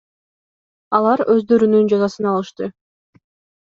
[1.01, 2.75] Алар өздөрүнүн жазасын алышты.